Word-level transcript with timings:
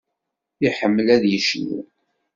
Iḥemmel 0.67 1.07
ad 1.15 1.23
yecnu. 1.31 1.79